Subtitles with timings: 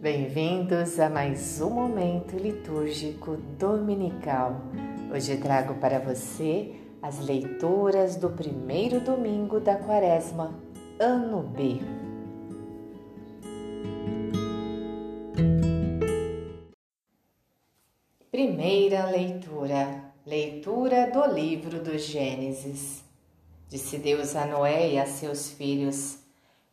[0.00, 4.54] Bem-vindos a mais um momento litúrgico dominical.
[5.12, 10.54] Hoje trago para você as leituras do primeiro domingo da Quaresma,
[11.00, 11.80] ano B.
[18.30, 23.02] Primeira leitura, leitura do livro do Gênesis.
[23.68, 26.27] Disse Deus a Noé e a seus filhos: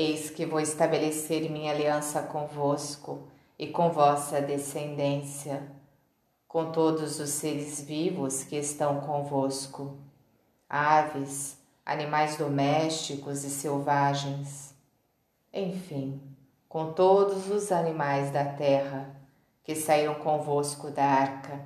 [0.00, 3.26] Eis que vou estabelecer minha aliança convosco
[3.58, 5.60] e com vossa descendência,
[6.46, 9.98] com todos os seres vivos que estão convosco,
[10.68, 14.72] aves, animais domésticos e selvagens,
[15.52, 16.22] enfim,
[16.68, 19.16] com todos os animais da terra
[19.64, 21.60] que saíram convosco da arca.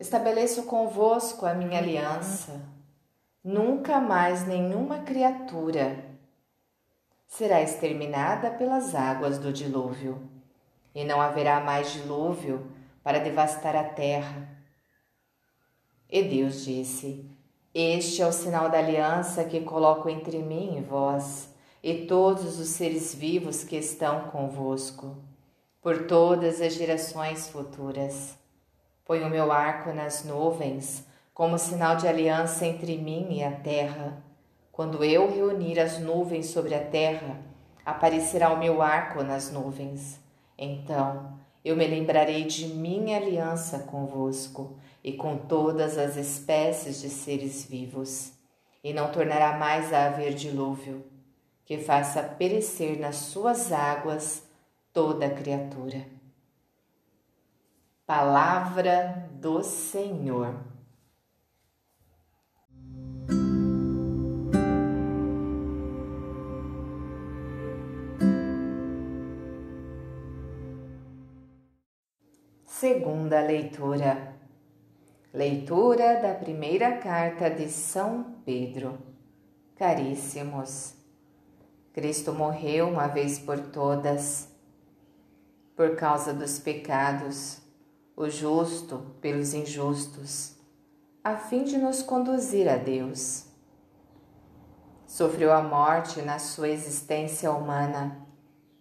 [0.00, 2.62] Estabeleço convosco a minha aliança.
[3.44, 6.07] Nunca mais nenhuma criatura
[7.28, 10.18] será exterminada pelas águas do dilúvio,
[10.94, 12.66] e não haverá mais dilúvio
[13.04, 14.48] para devastar a terra.
[16.10, 17.30] E Deus disse:
[17.72, 22.68] Este é o sinal da aliança que coloco entre mim e vós, e todos os
[22.68, 25.16] seres vivos que estão convosco,
[25.82, 28.36] por todas as gerações futuras.
[29.04, 34.27] Põe o meu arco nas nuvens, como sinal de aliança entre mim e a terra
[34.78, 37.40] quando eu reunir as nuvens sobre a terra,
[37.84, 40.20] aparecerá o meu arco nas nuvens.
[40.56, 47.64] Então eu me lembrarei de minha aliança convosco e com todas as espécies de seres
[47.64, 48.30] vivos,
[48.84, 51.04] e não tornará mais a haver dilúvio,
[51.64, 54.44] que faça perecer nas suas águas
[54.92, 56.06] toda criatura.
[58.06, 60.67] Palavra do Senhor.
[72.78, 74.36] Segunda leitura.
[75.34, 78.96] Leitura da primeira carta de São Pedro.
[79.74, 80.94] Caríssimos,
[81.92, 84.48] Cristo morreu uma vez por todas,
[85.74, 87.60] por causa dos pecados,
[88.16, 90.54] o justo pelos injustos,
[91.24, 93.46] a fim de nos conduzir a Deus.
[95.04, 98.24] Sofreu a morte na sua existência humana,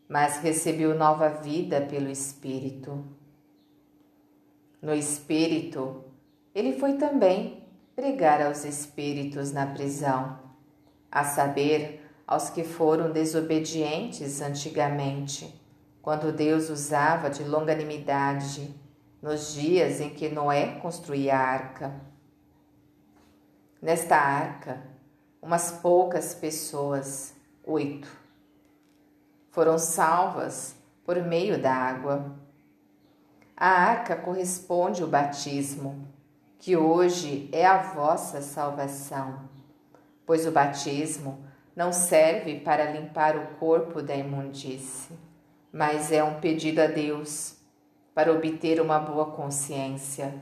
[0.07, 3.16] mas recebeu nova vida pelo Espírito
[4.87, 6.05] no espírito,
[6.55, 10.39] ele foi também pregar aos espíritos na prisão,
[11.11, 15.61] a saber, aos que foram desobedientes antigamente,
[16.01, 18.73] quando Deus usava de longanimidade
[19.21, 22.01] nos dias em que Noé construía a arca.
[23.81, 24.81] Nesta arca,
[25.41, 28.07] umas poucas pessoas, oito,
[29.51, 32.46] foram salvas por meio da água.
[33.59, 36.07] A arca corresponde ao batismo,
[36.59, 39.49] que hoje é a vossa salvação,
[40.27, 41.43] pois o batismo
[41.75, 45.17] não serve para limpar o corpo da imundície,
[45.73, 47.55] mas é um pedido a Deus
[48.13, 50.35] para obter uma boa consciência,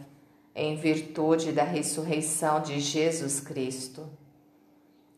[0.53, 4.09] em virtude da ressurreição de Jesus Cristo.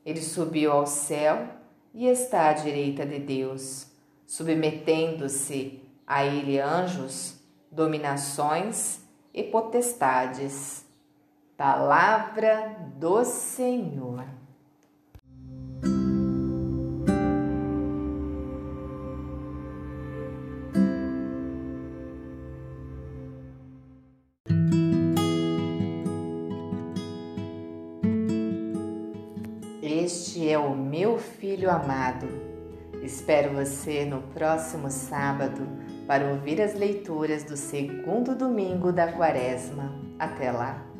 [0.06, 1.48] Ele subiu ao céu
[1.96, 3.88] e está à direita de Deus,
[4.28, 7.38] submetendo-se a ele anjos
[7.78, 9.00] dominações
[9.32, 10.84] e potestades.
[11.56, 14.26] Palavra do Senhor.
[29.84, 32.28] Este é o meu filho amado.
[33.04, 39.94] Espero você no próximo sábado para ouvir as leituras do segundo domingo da Quaresma.
[40.18, 40.97] Até lá!